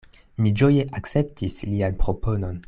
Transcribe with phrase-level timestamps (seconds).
[0.45, 2.59] Mi ĝoje akceptis lian proponon.